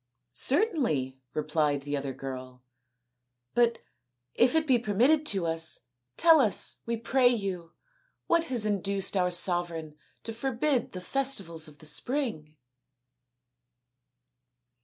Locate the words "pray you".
6.97-7.73